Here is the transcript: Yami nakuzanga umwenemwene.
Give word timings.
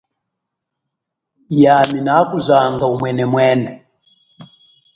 Yami 1.61 1.97
nakuzanga 2.05 2.83
umwenemwene. 2.91 3.69